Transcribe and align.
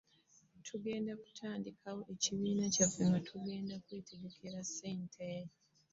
Tugenda 0.65 1.11
kutandikawo 1.23 2.01
ekibiina 2.13 2.65
kyaffe 2.73 3.01
nga 3.07 3.19
tweterekera 3.87 4.59
ssente. 4.67 5.29